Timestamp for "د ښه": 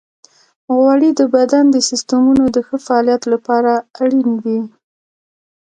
2.55-2.77